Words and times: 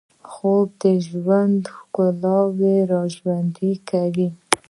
خوب 0.31 0.67
د 0.81 0.83
ژوند 1.07 1.61
ښکلاوې 1.75 2.75
راژوندۍ 2.93 3.73
کوي 3.89 4.27